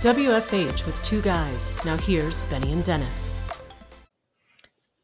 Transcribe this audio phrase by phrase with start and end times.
[0.00, 1.74] WFH with two guys.
[1.84, 3.34] Now here's Benny and Dennis.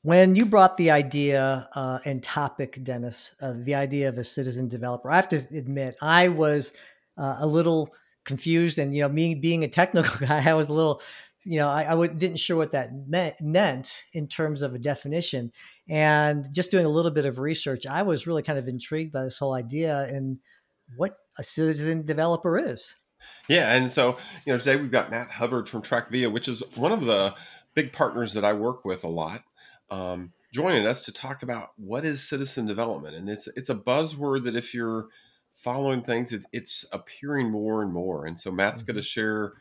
[0.03, 4.69] When you brought the idea uh, and topic, Dennis, uh, the idea of a citizen
[4.69, 6.75] developer, I have to admit, I was
[7.19, 7.93] uh, a little
[8.25, 8.79] confused.
[8.79, 11.03] And, you know, me being a technical guy, I was a little,
[11.43, 15.51] you know, I, didn't sure what that meant, meant in terms of a definition.
[15.89, 19.25] And just doing a little bit of research, I was really kind of intrigued by
[19.25, 20.39] this whole idea and
[20.97, 22.95] what a citizen developer is.
[23.49, 24.17] Yeah, and so
[24.47, 27.35] you know today we've got Matt Hubbard from TrackVia, which is one of the
[27.75, 29.43] big partners that I work with a lot,
[29.91, 34.45] um, joining us to talk about what is citizen development, and it's it's a buzzword
[34.45, 35.09] that if you're
[35.57, 38.93] following things, it, it's appearing more and more, and so Matt's mm-hmm.
[38.93, 39.53] going to share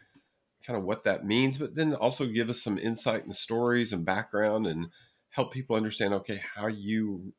[0.65, 4.05] kind of what that means, but then also give us some insight and stories and
[4.05, 4.87] background and
[5.29, 7.33] help people understand okay how you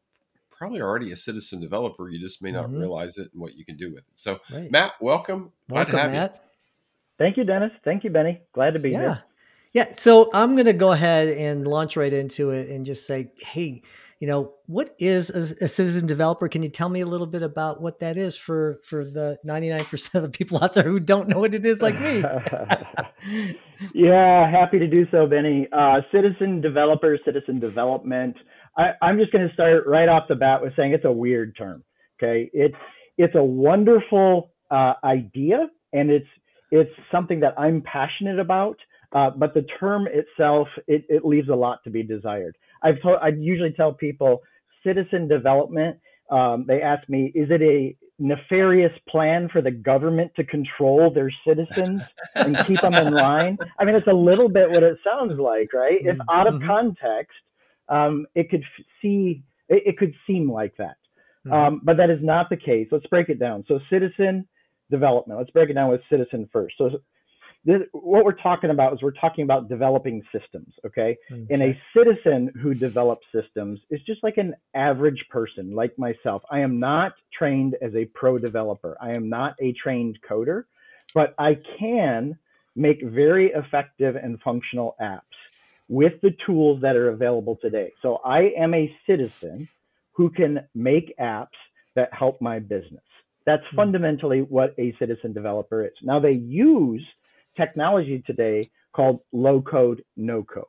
[0.57, 2.09] probably already a citizen developer.
[2.09, 2.79] You just may not mm-hmm.
[2.79, 4.15] realize it and what you can do with it.
[4.15, 4.71] So, right.
[4.71, 5.53] Matt, welcome.
[5.69, 6.33] Welcome, Glad to have Matt.
[6.35, 6.41] You.
[7.19, 7.71] Thank you, Dennis.
[7.85, 8.41] Thank you, Benny.
[8.53, 9.01] Glad to be yeah.
[9.01, 9.23] here.
[9.73, 9.93] Yeah.
[9.97, 13.83] So I'm going to go ahead and launch right into it and just say, hey,
[14.21, 16.49] you know, what is a, a, citizen developer?
[16.49, 20.15] Can you tell me a little bit about what that is for for the 99%
[20.15, 22.21] of the people out there who don't know what it is like me?
[23.93, 25.69] yeah, happy to do so, Benny.
[25.73, 28.37] Uh, citizen developer, citizen development.
[28.77, 31.57] I, I'm just going to start right off the bat with saying it's a weird
[31.57, 31.85] term.
[32.23, 32.77] Okay, it's
[33.19, 36.27] it's a wonderful uh, idea, and it's
[36.71, 38.77] it's something that I'm passionate about.
[39.13, 42.57] Uh, but the term itself, it, it leaves a lot to be desired.
[42.83, 44.43] I've told, I usually tell people
[44.85, 45.99] citizen development.
[46.31, 51.31] Um, they ask me, is it a nefarious plan for the government to control their
[51.47, 52.03] citizens
[52.35, 53.57] and keep them in line?
[53.79, 55.99] I mean, it's a little bit what it sounds like, right?
[56.01, 56.31] If mm-hmm.
[56.31, 56.67] out of mm-hmm.
[56.67, 57.37] context,
[57.89, 58.65] um, it could
[59.01, 60.97] see it, it, could seem like that,
[61.47, 61.53] mm-hmm.
[61.53, 62.89] um, but that is not the case.
[62.91, 63.65] Let's break it down.
[63.69, 64.47] So, citizen
[64.91, 65.39] development.
[65.39, 66.77] Let's break it down with citizen first.
[66.79, 66.91] So,
[67.65, 70.73] this, what we're talking about is we're talking about developing systems.
[70.85, 71.17] Okay?
[71.33, 76.43] okay, and a citizen who develops systems is just like an average person, like myself.
[76.51, 78.97] I am not trained as a pro developer.
[79.01, 80.65] I am not a trained coder,
[81.15, 82.39] but I can
[82.77, 85.21] make very effective and functional apps
[85.89, 87.93] with the tools that are available today.
[88.03, 89.69] So I am a citizen
[90.13, 91.59] who can make apps
[91.95, 93.03] that help my business.
[93.47, 93.77] That's mm-hmm.
[93.77, 95.93] fundamentally what a citizen developer is.
[96.03, 97.05] Now they use
[97.57, 98.63] technology today
[98.95, 100.65] called low code, no code.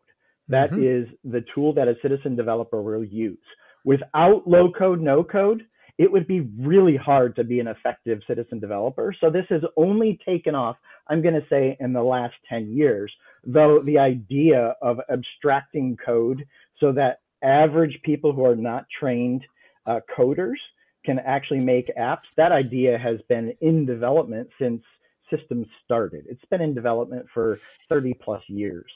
[0.47, 0.83] That mm-hmm.
[0.83, 3.37] is the tool that a citizen developer will use.
[3.83, 5.65] Without low code, no code,
[5.97, 9.15] it would be really hard to be an effective citizen developer.
[9.19, 10.75] So this has only taken off,
[11.07, 13.11] I'm going to say, in the last 10 years,
[13.45, 16.45] though the idea of abstracting code
[16.79, 19.43] so that average people who are not trained
[19.85, 20.57] uh, coders
[21.05, 24.81] can actually make apps, that idea has been in development since
[25.29, 26.25] systems started.
[26.27, 28.91] It's been in development for 30 plus years.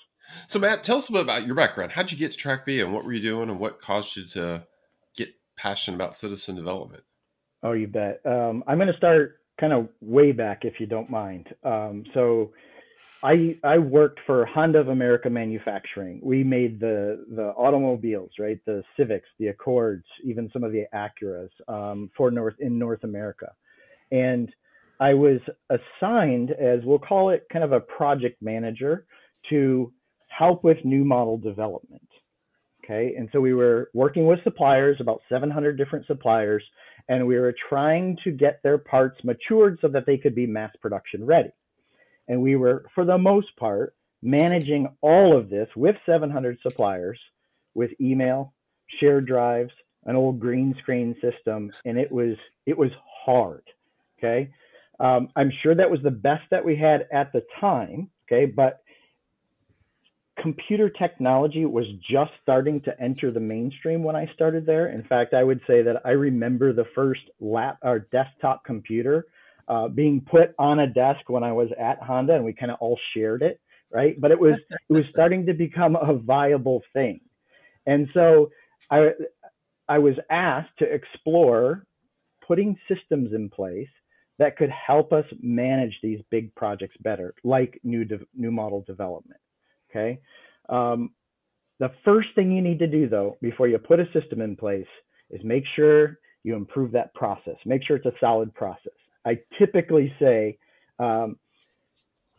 [0.47, 1.91] So, Matt, tell us a bit about your background.
[1.91, 4.65] How'd you get to TrackVia and what were you doing and what caused you to
[5.15, 7.03] get passionate about citizen development?
[7.63, 8.21] Oh, you bet.
[8.25, 11.47] Um, I'm going to start kind of way back if you don't mind.
[11.63, 12.51] Um, so,
[13.21, 16.19] I I worked for Honda of America Manufacturing.
[16.23, 18.59] We made the the automobiles, right?
[18.65, 23.51] The Civics, the Accords, even some of the Acuras um, for North in North America.
[24.11, 24.49] And
[24.99, 29.05] I was assigned as we'll call it kind of a project manager
[29.49, 29.91] to
[30.29, 32.07] help with new model development.
[32.83, 36.63] Okay, and so we were working with suppliers, about 700 different suppliers,
[37.09, 40.71] and we were trying to get their parts matured so that they could be mass
[40.81, 41.49] production ready.
[42.27, 47.19] And we were, for the most part, managing all of this with 700 suppliers
[47.73, 48.53] with email,
[48.99, 49.71] shared drives,
[50.05, 52.91] an old green screen system, and it was it was
[53.25, 53.63] hard.
[54.17, 54.51] Okay,
[54.99, 58.09] um, I'm sure that was the best that we had at the time.
[58.27, 58.81] Okay, but
[60.41, 64.87] computer technology was just starting to enter the mainstream when I started there.
[64.89, 69.27] In fact, I would say that I remember the first lap or desktop computer
[69.67, 72.77] uh, being put on a desk when I was at Honda, and we kind of
[72.81, 73.59] all shared it,
[73.91, 74.19] right?
[74.19, 77.21] But it was it was starting to become a viable thing,
[77.85, 78.49] and so
[78.89, 79.11] I
[79.87, 81.85] I was asked to explore
[82.47, 83.89] putting systems in place
[84.39, 89.39] that could help us manage these big projects better, like new de- new model development.
[89.89, 90.19] Okay.
[90.69, 91.11] Um,
[91.79, 94.87] the first thing you need to do though, before you put a system in place,
[95.29, 97.55] is make sure you improve that process.
[97.65, 98.93] Make sure it's a solid process.
[99.25, 100.57] I typically say
[100.99, 101.37] um,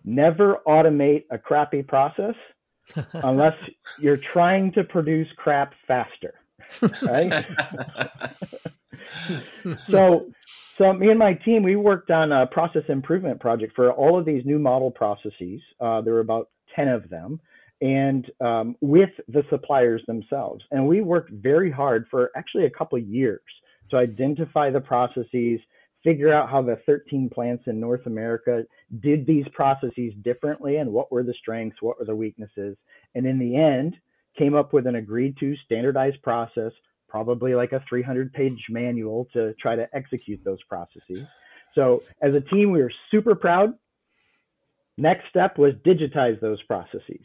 [0.05, 2.35] never automate a crappy process
[3.13, 3.55] unless
[3.99, 6.35] you're trying to produce crap faster.
[7.03, 7.47] Right?
[9.91, 10.31] so,
[10.79, 14.25] so me and my team, we worked on a process improvement project for all of
[14.25, 15.61] these new model processes.
[15.81, 17.41] Uh, there were about 10 of them
[17.81, 20.65] and um, with the suppliers themselves.
[20.71, 23.41] And we worked very hard for actually a couple years
[23.91, 25.61] to identify the processes,
[26.05, 28.65] figure out how the 13 plants in North America
[29.01, 32.77] did these processes differently and what were the strengths, what were the weaknesses.
[33.15, 33.97] And in the end,
[34.39, 36.73] came up with an agreed to standardized process,
[37.09, 41.27] probably like a 300 page manual to try to execute those processes.
[41.75, 43.75] So as a team, we were super proud.
[45.01, 47.25] Next step was digitize those processes.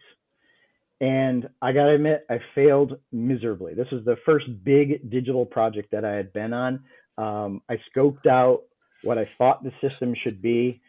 [1.01, 3.73] And I got to admit, I failed miserably.
[3.73, 6.85] This was the first big digital project that I had been on.
[7.17, 8.61] Um, I scoped out
[9.03, 10.81] what I thought the system should be.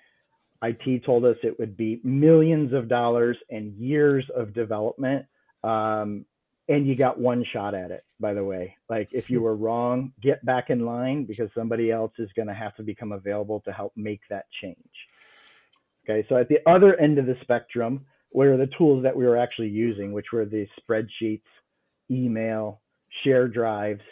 [0.63, 5.27] IT told us it would be millions of dollars and years of development.
[5.65, 6.25] Um,
[6.69, 8.77] and you got one shot at it, by the way.
[8.89, 12.55] Like, if you were wrong, get back in line because somebody else is going to
[12.55, 14.79] have to become available to help make that change.
[16.09, 19.37] Okay, so at the other end of the spectrum, were the tools that we were
[19.37, 21.41] actually using, which were the spreadsheets,
[22.11, 22.81] email,
[23.25, 24.03] share drives.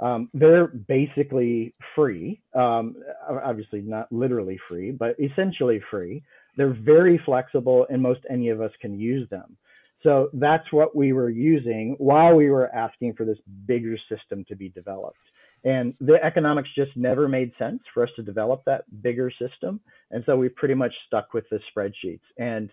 [0.00, 2.40] Um, they're basically free.
[2.54, 2.96] Um,
[3.28, 6.22] obviously, not literally free, but essentially free.
[6.56, 9.56] They're very flexible, and most any of us can use them.
[10.02, 14.56] So that's what we were using while we were asking for this bigger system to
[14.56, 15.18] be developed.
[15.64, 19.80] And the economics just never made sense for us to develop that bigger system.
[20.10, 22.20] And so we pretty much stuck with the spreadsheets.
[22.36, 22.70] And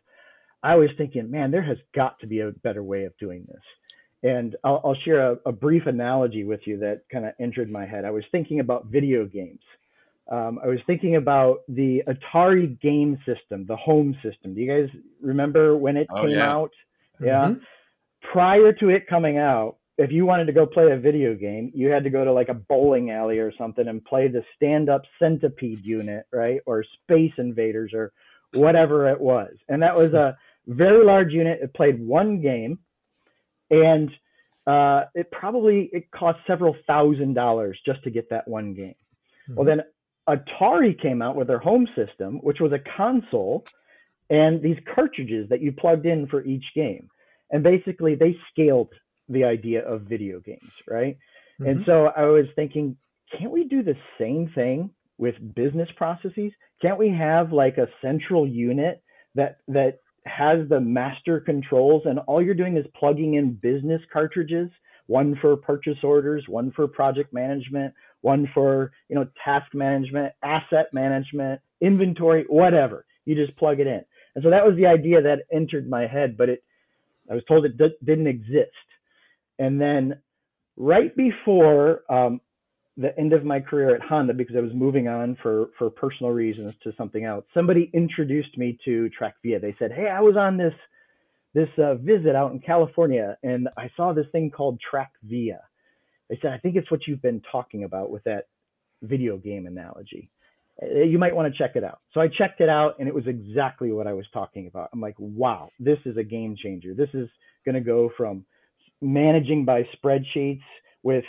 [0.63, 3.62] I was thinking, man, there has got to be a better way of doing this.
[4.24, 7.86] And I'll, I'll share a, a, brief analogy with you that kind of entered my
[7.86, 8.03] head.
[8.03, 9.62] I was thinking about video games.
[10.30, 14.53] Um, I was thinking about the Atari game system, the home system.
[14.53, 14.89] Do you guys
[15.21, 16.51] remember when it oh, came yeah.
[16.51, 16.71] out?
[17.21, 17.45] Yeah.
[17.45, 17.59] Mm-hmm.
[18.33, 21.90] Prior to it coming out, if you wanted to go play a video game, you
[21.90, 25.01] had to go to like a bowling alley or something and play the stand up
[25.22, 26.62] centipede unit, right?
[26.66, 28.13] Or Space Invaders or
[28.54, 29.51] whatever it was.
[29.68, 30.38] And that was a
[30.68, 31.60] very large unit.
[31.62, 32.80] It played one game,
[33.69, 34.10] and
[34.66, 38.95] uh, it probably it cost several thousand dollars just to get that one game.
[39.50, 39.56] Mm-hmm.
[39.56, 39.81] Well, then
[40.30, 43.66] Atari came out with their home system, which was a console
[44.30, 47.10] and these cartridges that you plugged in for each game.
[47.52, 48.94] And basically, they scaled
[49.30, 51.18] the idea of video games, right?
[51.60, 51.70] Mm-hmm.
[51.70, 52.98] And so I was thinking,
[53.38, 56.52] can't we do the same thing with business processes?
[56.81, 59.04] Can't we have like a central unit
[59.36, 64.70] that that has the master controls and all you're doing is plugging in business cartridges
[65.08, 70.88] one for purchase orders one for project management one for you know task management asset
[70.94, 74.02] management inventory whatever you just plug it in
[74.36, 76.64] and so that was the idea that entered my head but it
[77.31, 78.72] i was told it d- didn't exist
[79.59, 80.19] and then
[80.77, 82.41] right before um,
[82.97, 86.31] the end of my career at Honda because I was moving on for for personal
[86.31, 87.45] reasons to something else.
[87.53, 89.61] Somebody introduced me to TrackVia.
[89.61, 90.73] They said, "Hey, I was on this
[91.53, 95.59] this uh, visit out in California and I saw this thing called TrackVia."
[96.29, 98.47] They said, "I think it's what you've been talking about with that
[99.01, 100.29] video game analogy.
[100.81, 103.15] Uh, you might want to check it out." So I checked it out and it
[103.15, 104.89] was exactly what I was talking about.
[104.91, 106.94] I'm like, "Wow, this is a game changer.
[106.94, 107.29] This is
[107.65, 108.45] going to go from
[109.01, 110.63] managing by spreadsheets
[111.04, 111.25] with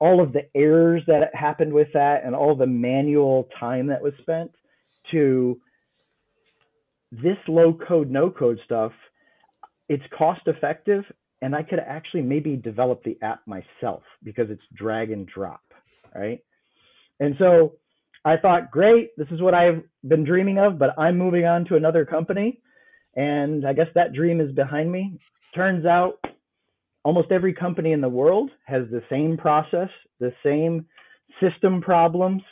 [0.00, 4.12] all of the errors that happened with that and all the manual time that was
[4.20, 4.50] spent
[5.10, 5.60] to
[7.10, 8.92] this low code, no code stuff,
[9.88, 11.04] it's cost effective.
[11.40, 15.62] And I could actually maybe develop the app myself because it's drag and drop.
[16.14, 16.40] Right.
[17.20, 17.74] And so
[18.24, 21.76] I thought, great, this is what I've been dreaming of, but I'm moving on to
[21.76, 22.60] another company.
[23.14, 25.18] And I guess that dream is behind me.
[25.54, 26.18] Turns out
[27.08, 29.88] almost every company in the world has the same process,
[30.20, 30.84] the same
[31.40, 32.42] system problems.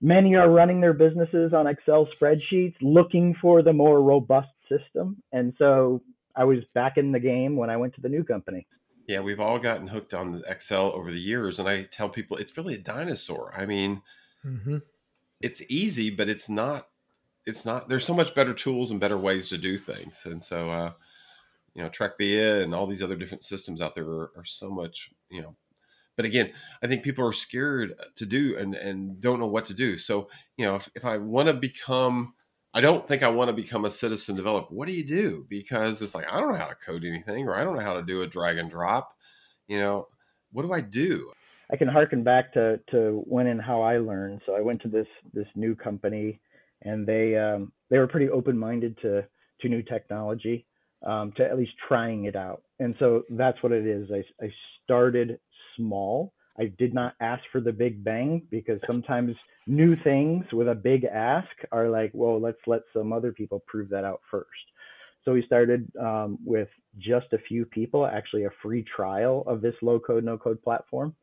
[0.00, 5.22] Many are running their businesses on Excel spreadsheets looking for the more robust system.
[5.30, 6.02] And so
[6.34, 8.66] I was back in the game when I went to the new company.
[9.06, 11.60] Yeah, we've all gotten hooked on Excel over the years.
[11.60, 13.54] And I tell people it's really a dinosaur.
[13.56, 14.02] I mean,
[14.44, 14.78] mm-hmm.
[15.40, 16.88] it's easy, but it's not,
[17.46, 20.22] it's not, there's so much better tools and better ways to do things.
[20.24, 20.92] And so, uh,
[21.74, 25.10] you know TrackVia and all these other different systems out there are, are, so much
[25.30, 25.54] you know
[26.16, 29.74] but again i think people are scared to do and and don't know what to
[29.74, 29.98] do.
[29.98, 32.34] So you know if, if i want to become
[32.74, 34.74] i don't think i want to become a citizen developer.
[34.74, 35.46] What do you do?
[35.48, 37.94] Because it's like i don't know how to code anything or i don't know how
[37.94, 39.14] to do a drag and drop
[39.68, 40.06] you know
[40.52, 41.30] what do i do?
[41.72, 44.42] I can harken back to to when and how i learned.
[44.44, 46.40] So i went to this this new company
[46.82, 49.24] and they um, they were pretty open minded to
[49.60, 50.66] to new technology
[51.04, 52.62] um, to at least trying it out.
[52.78, 54.10] And so that's what it is.
[54.10, 54.52] I, I
[54.84, 55.38] started
[55.76, 56.32] small.
[56.58, 59.34] I did not ask for the big bang because sometimes
[59.66, 63.88] new things with a big ask are like, well, let's let some other people prove
[63.90, 64.48] that out first.
[65.24, 69.74] So we started um, with just a few people, actually a free trial of this
[69.82, 71.14] low code, no code platform.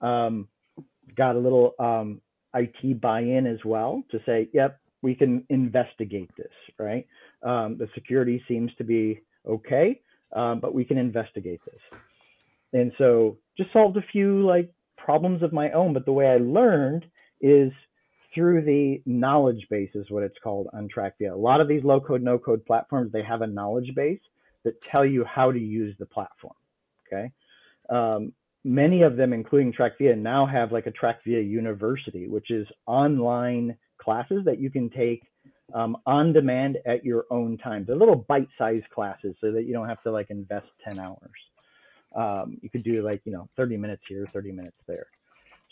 [0.00, 0.48] Um,
[1.14, 2.20] got a little um,
[2.54, 7.06] IT buy in as well to say, yep, we can investigate this, right?
[7.44, 10.00] Um, the security seems to be okay,
[10.32, 11.80] um, but we can investigate this.
[12.72, 15.92] And so just solved a few like problems of my own.
[15.92, 17.04] But the way I learned
[17.40, 17.70] is
[18.34, 21.32] through the knowledge base is what it's called on TrackVia.
[21.32, 24.20] A lot of these low code, no code platforms, they have a knowledge base
[24.64, 26.54] that tell you how to use the platform.
[27.06, 27.30] Okay.
[27.90, 28.32] Um,
[28.64, 34.42] many of them, including TrackVia, now have like a TrackVia University, which is online classes
[34.46, 35.22] that you can take
[35.72, 37.84] um, on demand at your own time.
[37.86, 41.30] They're little bite-sized classes so that you don't have to like invest 10 hours.
[42.14, 45.06] Um, you could do like, you know, 30 minutes here, 30 minutes there.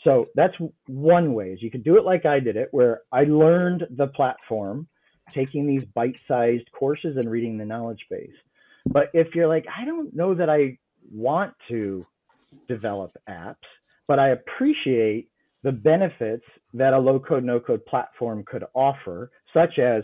[0.05, 0.55] So that's
[0.87, 4.09] one way is you could do it like I did it, where I learned the
[4.09, 4.89] platform,
[5.33, 8.35] taking these bite-sized courses and reading the knowledge base.
[8.87, 10.79] But if you're like, I don't know that I
[11.13, 12.05] want to
[12.69, 13.55] develop apps,
[14.09, 15.29] but I appreciate
[15.63, 16.45] the benefits
[16.75, 20.03] that a low code, no code platform could offer, such as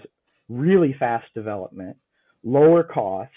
[0.49, 1.97] really fast development,
[2.43, 3.31] lower cost,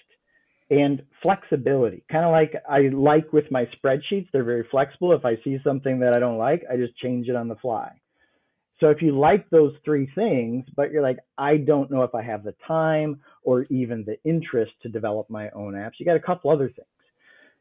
[0.70, 2.04] and flexibility.
[2.10, 5.12] Kind of like I like with my spreadsheets, they're very flexible.
[5.12, 7.92] If I see something that I don't like, I just change it on the fly.
[8.80, 12.24] So if you like those three things, but you're like, I don't know if I
[12.24, 16.22] have the time or even the interest to develop my own apps, you got a
[16.22, 16.88] couple other things.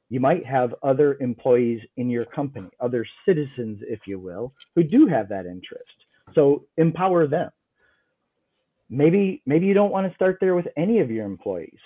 [0.09, 5.07] You might have other employees in your company, other citizens, if you will, who do
[5.07, 5.85] have that interest.
[6.35, 7.51] So empower them.
[8.91, 11.79] Maybe maybe you don't want to start there with any of your employees.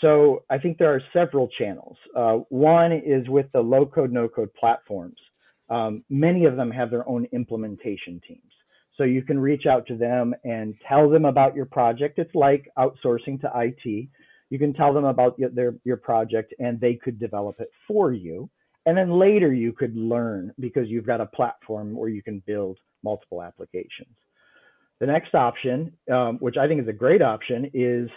[0.00, 1.96] So I think there are several channels.
[2.16, 5.16] Uh, one is with the low code, no code platforms.
[5.70, 8.52] Um, many of them have their own implementation teams.
[8.96, 12.18] So you can reach out to them and tell them about your project.
[12.18, 14.08] It's like outsourcing to IT
[14.52, 18.50] you can tell them about their, your project and they could develop it for you.
[18.84, 22.76] And then later you could learn because you've got a platform where you can build
[23.02, 24.14] multiple applications.
[25.00, 28.08] The next option, um, which I think is a great option, is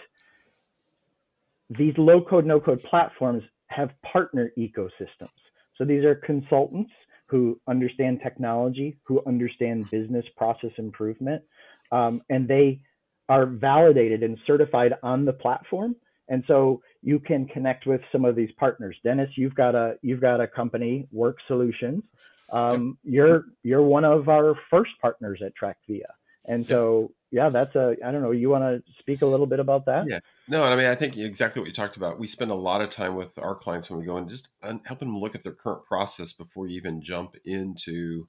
[1.70, 5.30] these low code, no code platforms have partner ecosystems.
[5.76, 6.90] So these are consultants
[7.26, 11.42] who understand technology, who understand business process improvement,
[11.90, 12.80] um, and they
[13.28, 15.96] are validated and certified on the platform
[16.28, 18.96] and so you can connect with some of these partners.
[19.04, 22.02] Dennis, you've got a you've got a company, Work Solutions.
[22.52, 26.06] Um, you're you're one of our first partners at TrackVia,
[26.46, 28.30] and so yeah, that's a I don't know.
[28.30, 30.06] You want to speak a little bit about that?
[30.08, 32.18] Yeah, no, I mean I think exactly what you talked about.
[32.18, 35.08] We spend a lot of time with our clients when we go and just helping
[35.08, 38.28] them look at their current process before you even jump into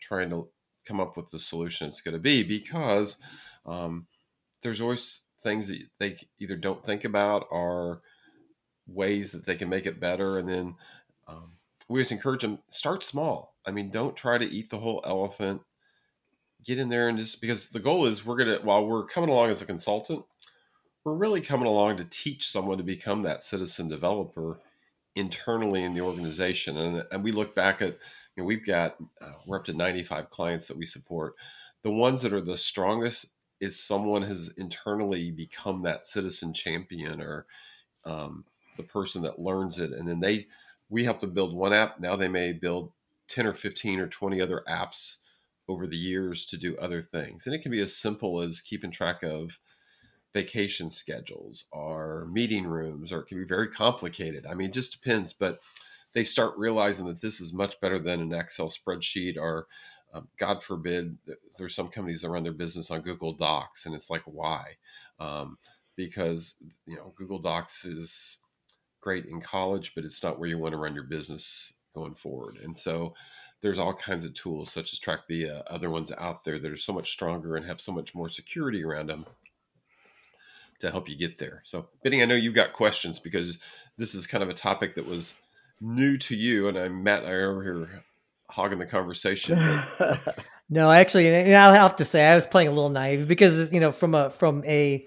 [0.00, 0.48] trying to
[0.86, 3.16] come up with the solution it's going to be because
[3.66, 4.06] um,
[4.62, 8.02] there's always things that they either don't think about or
[8.86, 10.38] ways that they can make it better.
[10.38, 10.74] And then
[11.28, 11.52] um,
[11.88, 13.56] we just encourage them start small.
[13.66, 15.62] I mean, don't try to eat the whole elephant.
[16.64, 19.50] Get in there and just because the goal is we're gonna while we're coming along
[19.50, 20.24] as a consultant,
[21.04, 24.60] we're really coming along to teach someone to become that citizen developer
[25.14, 26.78] internally in the organization.
[26.78, 27.98] And, and we look back at
[28.36, 31.34] you know we've got uh, we're up to 95 clients that we support.
[31.82, 33.26] The ones that are the strongest
[33.60, 37.46] is someone has internally become that citizen champion or
[38.04, 38.44] um,
[38.76, 40.46] the person that learns it and then they
[40.88, 42.90] we help them build one app now they may build
[43.28, 45.18] 10 or 15 or 20 other apps
[45.72, 48.90] over the years to do other things and it can be as simple as keeping
[48.90, 49.58] track of
[50.32, 54.92] vacation schedules or meeting rooms or it can be very complicated i mean it just
[54.92, 55.58] depends but
[56.14, 59.66] they start realizing that this is much better than an excel spreadsheet or
[60.14, 61.16] um, God forbid,
[61.58, 64.72] there's some companies that run their business on Google Docs, and it's like, why?
[65.18, 65.56] Um,
[65.96, 66.54] because
[66.86, 68.38] you know Google Docs is
[69.00, 72.58] great in college, but it's not where you want to run your business going forward.
[72.62, 73.14] And so
[73.62, 76.92] there's all kinds of tools such as TrackVia, other ones out there that are so
[76.92, 79.24] much stronger and have so much more security around them
[80.80, 81.62] to help you get there.
[81.64, 83.58] So, Benny, I know you've got questions because
[83.96, 85.34] this is kind of a topic that was
[85.80, 88.04] new to you, and I'm Matt and I are over here
[88.50, 89.82] hogging the conversation.
[90.68, 93.80] no, actually, and I'll have to say I was playing a little naive because you
[93.80, 95.06] know from a from a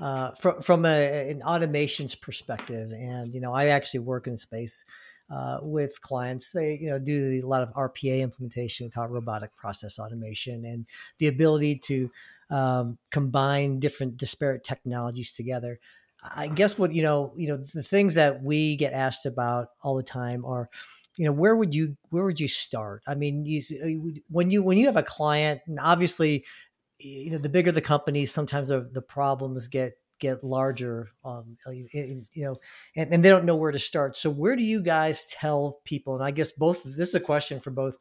[0.00, 4.84] uh, from from a, an automations perspective, and you know I actually work in space.
[5.30, 9.98] Uh, with clients, they you know do a lot of RPA implementation, called robotic process
[9.98, 10.86] automation, and
[11.18, 12.10] the ability to
[12.50, 15.80] um, combine different disparate technologies together.
[16.34, 19.96] I guess what you know, you know, the things that we get asked about all
[19.96, 20.70] the time are
[21.18, 24.62] you know where would you where would you start i mean you, uh, when you
[24.62, 26.44] when you have a client and obviously
[26.98, 32.24] you know the bigger the company sometimes the, the problems get get larger um, you
[32.36, 32.56] know
[32.96, 34.16] and, and they don't know where to start.
[34.16, 37.60] So where do you guys tell people and i guess both this is a question
[37.60, 37.96] for both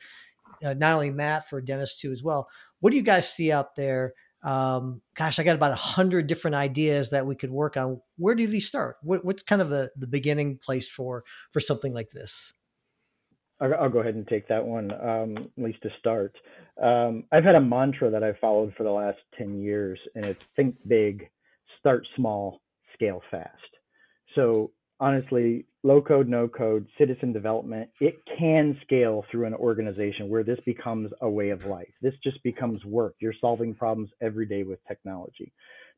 [0.64, 2.48] uh, not only matt for dennis too as well.
[2.80, 4.14] What do you guys see out there?
[4.44, 8.02] Um, gosh i got about a hundred different ideas that we could work on.
[8.18, 8.98] Where do these start?
[9.02, 12.54] What, what's kind of the, the beginning place for for something like this?
[13.60, 16.36] I'll go ahead and take that one, um, at least to start.
[16.82, 20.46] Um, I've had a mantra that I've followed for the last 10 years, and it's
[20.56, 21.28] think big,
[21.88, 22.60] start small,
[22.94, 23.50] scale fast.
[24.36, 30.44] So, honestly, low code, no code, citizen development, it can scale through an organization where
[30.44, 31.88] this becomes a way of life.
[32.02, 33.16] This just becomes work.
[33.22, 35.54] You're solving problems every day with technology.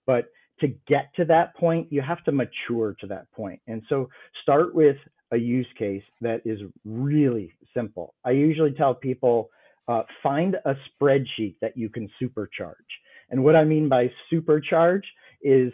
[0.05, 0.25] But
[0.59, 3.59] to get to that point, you have to mature to that point.
[3.65, 4.09] And so,
[4.43, 4.97] start with
[5.31, 8.13] a use case that is really simple.
[8.23, 9.49] I usually tell people
[9.87, 12.75] uh, find a spreadsheet that you can supercharge.
[13.31, 15.03] And what I mean by supercharge
[15.41, 15.71] is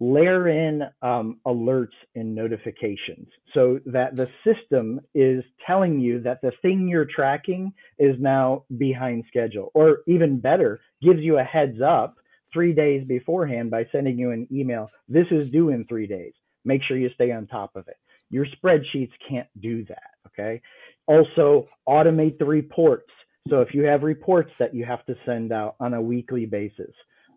[0.00, 6.52] layer in um, alerts and notifications so that the system is telling you that the
[6.62, 12.16] thing you're tracking is now behind schedule, or even better, gives you a heads up
[12.52, 14.90] three days beforehand by sending you an email.
[15.08, 16.32] This is due in three days.
[16.64, 17.96] Make sure you stay on top of it.
[18.30, 20.10] Your spreadsheets can't do that.
[20.28, 20.60] Okay.
[21.06, 23.10] Also, automate the reports.
[23.48, 26.94] So if you have reports that you have to send out on a weekly basis,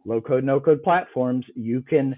[0.08, 2.16] low code, no code platforms, you can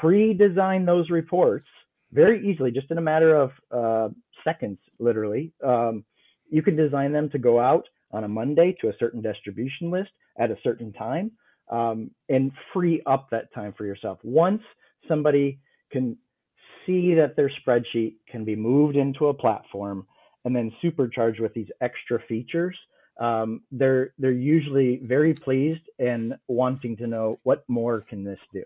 [0.00, 1.66] pre design those reports
[2.12, 4.08] very easily, just in a matter of uh,
[4.42, 5.52] seconds, literally.
[5.64, 6.04] Um,
[6.50, 10.10] you can design them to go out on a Monday to a certain distribution list
[10.38, 11.30] at a certain time
[11.70, 14.18] um, and free up that time for yourself.
[14.22, 14.62] Once
[15.06, 15.58] somebody
[15.92, 16.16] can
[16.86, 20.06] see that their spreadsheet can be moved into a platform
[20.44, 22.76] and then supercharged with these extra features,
[23.18, 28.62] um, they're they're usually very pleased and wanting to know what more can this do.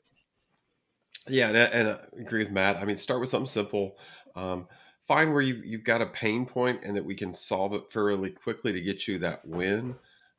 [1.28, 2.76] Yeah, and, and I agree with Matt.
[2.76, 3.96] I mean, start with something simple.
[4.34, 4.66] Um,
[5.06, 8.30] find where you, you've got a pain point and that we can solve it fairly
[8.30, 9.94] quickly to get you that win.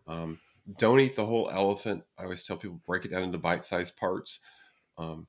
[0.08, 0.40] Um,
[0.78, 2.04] don't eat the whole elephant.
[2.18, 4.40] I always tell people break it down into bite-sized parts,
[4.98, 5.28] um,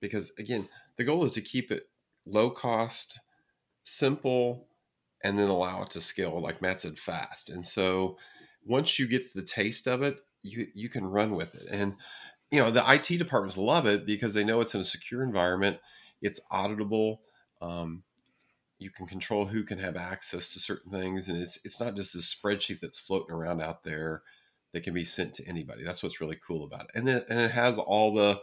[0.00, 1.88] because again, the goal is to keep it
[2.24, 3.20] low cost,
[3.84, 4.68] simple,
[5.22, 7.50] and then allow it to scale, like Matt said, fast.
[7.50, 8.18] And so
[8.64, 11.66] once you get the taste of it, you you can run with it.
[11.70, 11.94] And
[12.50, 15.78] you know the IT departments love it because they know it's in a secure environment.
[16.22, 17.18] It's auditable.
[17.60, 18.02] Um,
[18.78, 22.14] you can control who can have access to certain things, and it's it's not just
[22.14, 24.22] this spreadsheet that's floating around out there
[24.72, 25.82] that can be sent to anybody.
[25.84, 26.90] That's what's really cool about it.
[26.94, 28.40] And then and it has all the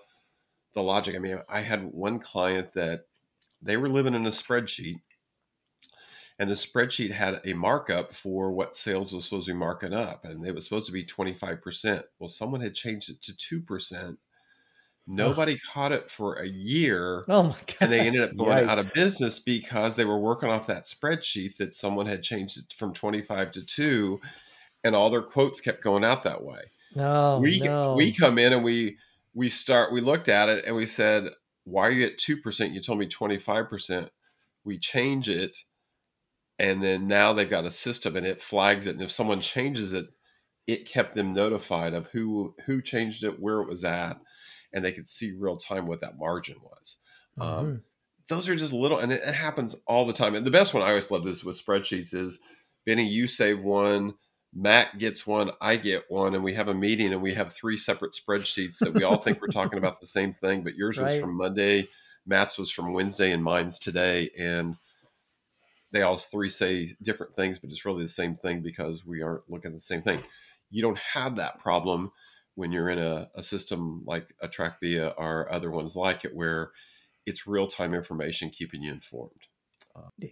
[0.74, 1.16] the logic.
[1.16, 3.06] I mean, I had one client that
[3.62, 5.02] they were living in a spreadsheet
[6.40, 10.26] and the spreadsheet had a markup for what sales was supposed to be marking up
[10.26, 14.18] and it was supposed to be 25% well someone had changed it to 2%
[15.06, 15.72] nobody oh.
[15.72, 18.94] caught it for a year oh my god and they ended up going out of
[18.94, 23.52] business because they were working off that spreadsheet that someone had changed it from 25
[23.52, 24.20] to 2
[24.84, 26.60] and all their quotes kept going out that way.
[26.96, 27.96] No we no.
[27.96, 28.98] we come in and we
[29.34, 31.30] we start we looked at it and we said
[31.64, 34.10] why are you at 2% you told me 25%
[34.64, 35.58] we change it
[36.60, 39.94] and then now they've got a system and it flags it and if someone changes
[39.94, 40.08] it
[40.68, 44.20] it kept them notified of who who changed it where it was at
[44.74, 46.98] and they could see real time what that margin was
[47.40, 47.60] um, mm-hmm.
[47.60, 47.84] um,
[48.30, 50.84] those are just little and it, it, happens all the time and the best one
[50.84, 52.40] i always love this with spreadsheets is
[52.86, 54.14] benny you save one
[54.54, 57.78] matt gets one i get one and we have a meeting and we have three
[57.78, 61.12] separate spreadsheets that we all think we're talking about the same thing but yours right.
[61.12, 61.88] was from monday
[62.26, 64.78] matt's was from wednesday and mine's today and
[65.94, 69.50] they all three say different things, but it's really the same thing because we aren't
[69.50, 70.22] looking at the same thing.
[70.72, 72.12] You don't have that problem
[72.56, 76.72] when you're in a, a system like a TrackVia or other ones like it, where
[77.26, 79.32] it's real time information keeping you informed.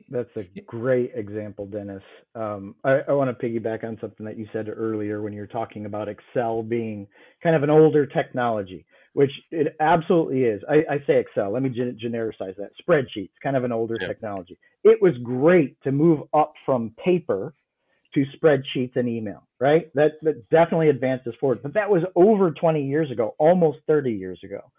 [0.10, 2.04] That's a great example, Dennis.
[2.36, 5.86] Um, I, I want to piggyback on something that you said earlier when you're talking
[5.86, 7.08] about Excel being
[7.44, 10.62] kind of an older technology, which it absolutely is.
[10.70, 11.52] I, I say Excel.
[11.52, 12.72] Let me gen- genericize that.
[12.82, 14.08] Spreadsheets, kind of an older yeah.
[14.08, 17.54] technology it was great to move up from paper
[18.14, 19.94] to spreadsheets and email, right?
[19.96, 21.64] That, that definitely advances forward.
[21.64, 24.72] But that was over 20 years ago, almost 30 years ago.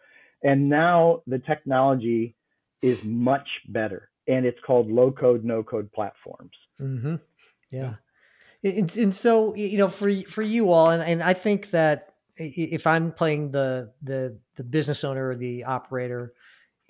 [0.43, 2.35] And now the technology
[2.83, 6.53] is much better and it's called low code, no code platforms.
[6.81, 7.17] Mm-hmm.
[7.71, 7.95] Yeah.
[8.65, 12.87] And, and so, you know, for, for you all, and, and I think that if
[12.87, 16.33] I'm playing the, the, the business owner or the operator,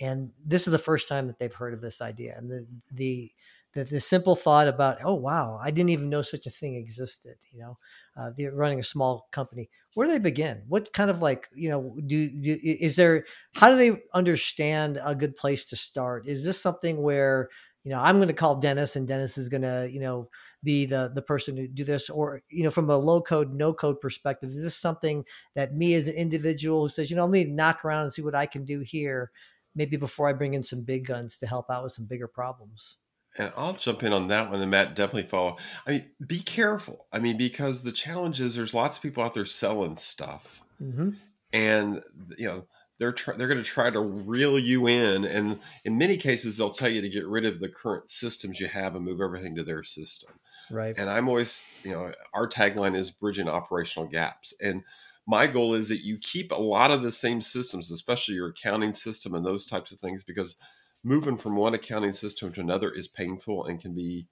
[0.01, 3.31] and this is the first time that they've heard of this idea and the the
[3.75, 7.37] that the simple thought about, oh wow, I didn't even know such a thing existed.
[7.51, 7.79] You know,
[8.17, 9.71] uh, they're running a small company.
[9.95, 10.63] Where do they begin?
[10.69, 13.25] What kind of like you know do, do is there?
[13.55, 16.27] How do they understand a good place to start?
[16.27, 17.49] Is this something where
[17.85, 20.29] you know I'm going to call Dennis and Dennis is going to you know
[20.63, 23.73] be the the person to do this or you know from a low code no
[23.73, 27.31] code perspective is this something that me as an individual who says you know let
[27.31, 29.31] me knock around and see what i can do here
[29.75, 32.99] maybe before i bring in some big guns to help out with some bigger problems
[33.38, 35.57] and I'll jump in on that one, and Matt definitely follow.
[35.87, 37.07] I mean, be careful.
[37.12, 41.11] I mean, because the challenge is there's lots of people out there selling stuff, mm-hmm.
[41.53, 42.03] and
[42.37, 42.66] you know
[42.99, 46.71] they're tr- they're going to try to reel you in, and in many cases they'll
[46.71, 49.64] tell you to get rid of the current systems you have and move everything to
[49.64, 50.31] their system.
[50.71, 50.95] Right.
[50.97, 54.83] And I'm always, you know, our tagline is bridging operational gaps, and
[55.27, 58.92] my goal is that you keep a lot of the same systems, especially your accounting
[58.92, 60.57] system and those types of things, because
[61.05, 64.29] moving from one accounting system to another is painful and can be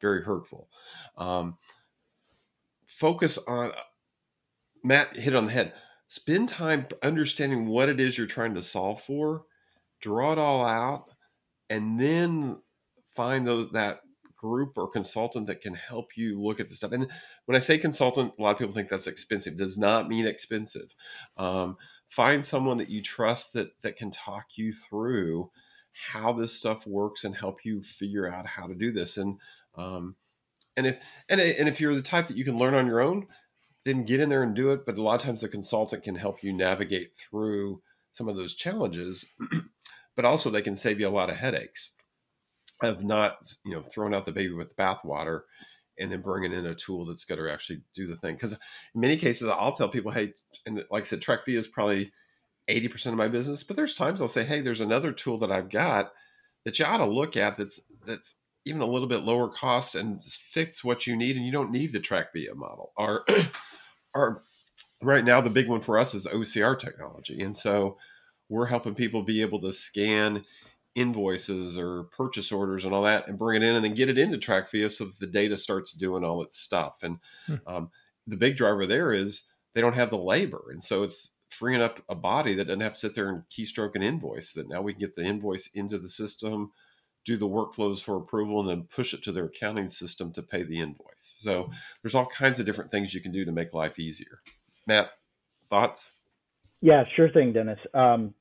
[0.00, 0.68] very hurtful.
[1.16, 1.58] Um,
[2.86, 3.72] focus on
[4.82, 5.72] Matt hit on the head.
[6.08, 9.44] Spend time understanding what it is you're trying to solve for,
[10.00, 11.06] draw it all out,
[11.70, 12.58] and then
[13.16, 14.00] find those that
[14.36, 16.92] group or consultant that can help you look at the stuff.
[16.92, 17.06] And
[17.46, 19.56] when I say consultant, a lot of people think that's expensive.
[19.56, 20.94] Does not mean expensive.
[21.38, 21.78] Um,
[22.10, 25.50] find someone that you trust that that can talk you through
[25.94, 29.16] how this stuff works and help you figure out how to do this.
[29.16, 29.38] And
[29.76, 30.16] um,
[30.76, 30.96] and if
[31.28, 33.26] and and if you're the type that you can learn on your own,
[33.84, 34.84] then get in there and do it.
[34.84, 37.80] But a lot of times the consultant can help you navigate through
[38.12, 39.24] some of those challenges,
[40.16, 41.90] but also they can save you a lot of headaches
[42.82, 45.42] of not you know throwing out the baby with the bathwater
[45.98, 48.34] and then bringing in a tool that's going to actually do the thing.
[48.34, 50.32] Because in many cases, I'll tell people, hey,
[50.66, 52.12] and like I said, TrackVia is probably
[52.68, 55.68] 80% of my business, but there's times I'll say, hey, there's another tool that I've
[55.68, 56.12] got
[56.64, 60.22] that you ought to look at that's that's even a little bit lower cost and
[60.22, 62.92] fits what you need, and you don't need the TrackVia model.
[62.96, 63.24] Or,
[64.14, 64.42] or
[65.02, 67.98] right now, the big one for us is OCR technology, and so
[68.48, 70.44] we're helping people be able to scan
[70.94, 74.18] invoices or purchase orders and all that, and bring it in, and then get it
[74.18, 77.02] into TrackVia so that the data starts doing all its stuff.
[77.02, 77.56] And hmm.
[77.66, 77.90] um,
[78.26, 79.42] the big driver there is
[79.74, 82.94] they don't have the labor, and so it's freeing up a body that doesn't have
[82.94, 84.52] to sit there and keystroke an invoice.
[84.52, 86.72] That now we can get the invoice into the system,
[87.24, 90.62] do the workflows for approval, and then push it to their accounting system to pay
[90.62, 91.34] the invoice.
[91.38, 91.70] So
[92.02, 94.40] there's all kinds of different things you can do to make life easier.
[94.86, 95.10] Matt,
[95.70, 96.10] thoughts?
[96.80, 97.78] Yeah, sure thing, Dennis.
[97.94, 98.34] Um,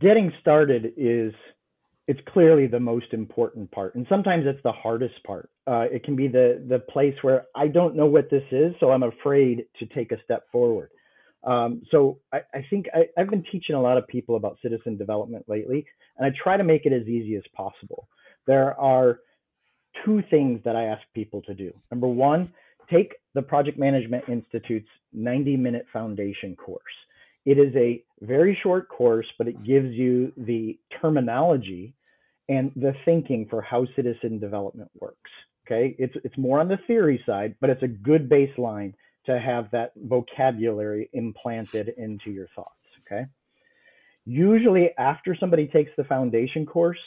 [0.00, 1.32] getting started is
[2.06, 5.50] it's clearly the most important part, and sometimes it's the hardest part.
[5.66, 8.90] Uh, it can be the the place where I don't know what this is, so
[8.90, 10.90] I'm afraid to take a step forward.
[11.44, 14.96] Um, so I, I think I, have been teaching a lot of people about citizen
[14.96, 15.86] development lately,
[16.18, 18.08] and I try to make it as easy as possible.
[18.46, 19.20] There are
[20.04, 21.72] two things that I ask people to do.
[21.90, 22.52] Number one,
[22.90, 26.82] take the Project Management Institute's 90 minute foundation course.
[27.46, 31.94] It is a very short course, but it gives you the terminology
[32.48, 35.30] and the thinking for how citizen development works.
[35.66, 38.92] Okay, it's it's more on the theory side, but it's a good baseline
[39.30, 42.70] to have that vocabulary implanted into your thoughts.
[43.06, 43.26] Okay.
[44.24, 46.98] Usually, after somebody takes the foundation course,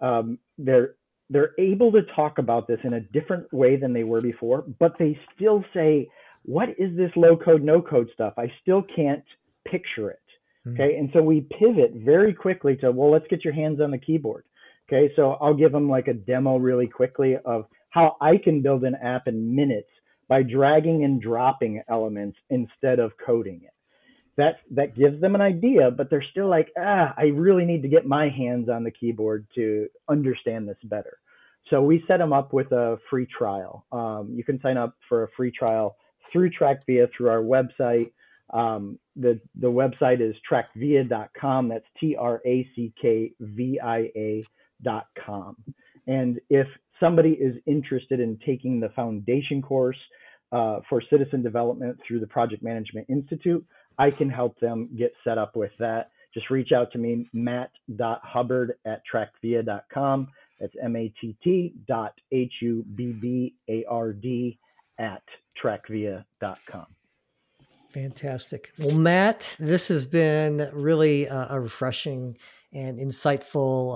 [0.00, 0.94] um, they're
[1.30, 4.92] they're able to talk about this in a different way than they were before, but
[4.98, 6.08] they still say,
[6.44, 8.34] "What is this low code, no code stuff?
[8.36, 9.24] I still can't
[9.64, 10.18] picture it."
[10.66, 10.80] Mm-hmm.
[10.80, 13.98] Okay, and so we pivot very quickly to, "Well, let's get your hands on the
[13.98, 14.44] keyboard."
[14.88, 18.84] Okay, so I'll give them like a demo really quickly of how I can build
[18.84, 19.88] an app in minutes
[20.32, 23.74] by dragging and dropping elements instead of coding it.
[24.38, 27.88] That that gives them an idea, but they're still like, ah, I really need to
[27.88, 31.18] get my hands on the keyboard to understand this better.
[31.68, 33.84] So we set them up with a free trial.
[33.92, 35.96] Um, you can sign up for a free trial
[36.32, 38.12] through TrackVia through our website.
[38.54, 41.68] Um, the the website is trackvia.com.
[41.68, 45.56] That's T R A C K V I A.com.
[46.06, 46.68] And if
[47.02, 49.98] somebody is interested in taking the foundation course,
[50.52, 53.64] uh, for citizen development through the Project Management Institute,
[53.98, 56.10] I can help them get set up with that.
[56.34, 60.28] Just reach out to me, matt.hubbard at trackvia.com.
[60.60, 63.48] That's M-A-T-T dot H-U-B-B-A-R-D
[64.98, 65.22] at
[65.62, 66.86] trackvia.com.
[67.90, 68.72] Fantastic.
[68.78, 72.38] Well, Matt, this has been really a, a refreshing
[72.72, 73.94] and insightful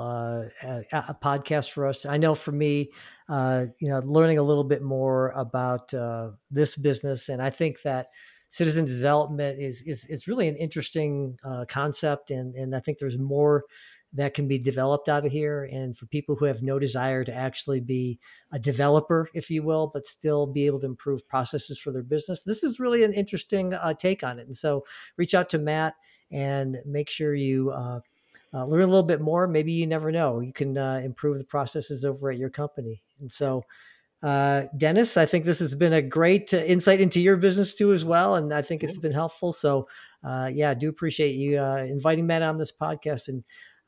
[0.62, 2.04] uh, podcast for us.
[2.04, 2.90] I know for me,
[3.28, 7.82] uh, you know, learning a little bit more about uh, this business, and I think
[7.82, 8.08] that
[8.48, 13.18] citizen development is is is really an interesting uh, concept, and and I think there's
[13.18, 13.64] more
[14.12, 15.68] that can be developed out of here.
[15.70, 18.18] And for people who have no desire to actually be
[18.52, 22.42] a developer, if you will, but still be able to improve processes for their business,
[22.42, 24.46] this is really an interesting uh, take on it.
[24.46, 24.84] And so
[25.16, 25.94] reach out to Matt
[26.30, 28.00] and make sure you uh,
[28.54, 29.46] uh, learn a little bit more.
[29.46, 30.40] Maybe you never know.
[30.40, 33.02] You can uh, improve the processes over at your company.
[33.20, 33.64] And so,
[34.22, 37.92] uh, Dennis, I think this has been a great uh, insight into your business too,
[37.92, 38.36] as well.
[38.36, 39.52] And I think it's been helpful.
[39.52, 39.88] So,
[40.24, 43.28] uh, yeah, I do appreciate you uh, inviting Matt on this podcast.
[43.28, 43.44] And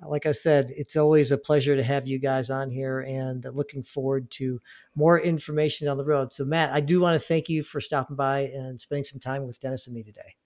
[0.07, 3.83] like I said, it's always a pleasure to have you guys on here and looking
[3.83, 4.61] forward to
[4.95, 6.33] more information down the road.
[6.33, 9.47] So, Matt, I do want to thank you for stopping by and spending some time
[9.47, 10.37] with Dennis and me today.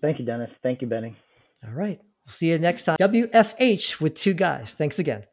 [0.00, 0.50] Thank you, Dennis.
[0.62, 1.16] Thank you, Benny.
[1.66, 2.00] All right.
[2.26, 2.96] We'll see you next time.
[2.98, 4.72] WFH with two guys.
[4.72, 5.24] Thanks again.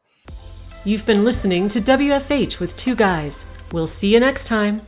[0.84, 3.32] You've been listening to WFH with two guys.
[3.72, 4.82] We'll see you next time.